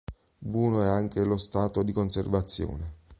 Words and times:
Buono 0.39 0.81
è 0.81 0.87
anche 0.87 1.23
lo 1.23 1.37
stato 1.37 1.83
di 1.83 1.91
conservazione. 1.91 2.93